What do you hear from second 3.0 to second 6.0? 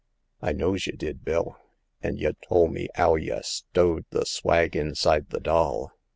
y' stowed the swag inside the doll.